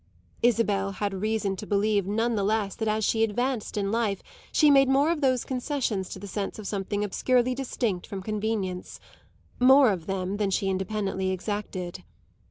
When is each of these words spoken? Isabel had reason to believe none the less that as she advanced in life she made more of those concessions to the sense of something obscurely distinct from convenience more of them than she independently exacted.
Isabel 0.41 0.93
had 0.93 1.13
reason 1.13 1.55
to 1.57 1.67
believe 1.67 2.07
none 2.07 2.33
the 2.33 2.41
less 2.43 2.73
that 2.75 2.87
as 2.87 3.05
she 3.05 3.23
advanced 3.23 3.77
in 3.77 3.91
life 3.91 4.23
she 4.51 4.71
made 4.71 4.89
more 4.89 5.11
of 5.11 5.21
those 5.21 5.43
concessions 5.45 6.09
to 6.09 6.17
the 6.17 6.25
sense 6.25 6.57
of 6.57 6.65
something 6.65 7.03
obscurely 7.03 7.53
distinct 7.53 8.07
from 8.07 8.23
convenience 8.23 8.99
more 9.59 9.91
of 9.91 10.07
them 10.07 10.37
than 10.37 10.49
she 10.49 10.69
independently 10.71 11.29
exacted. 11.29 12.03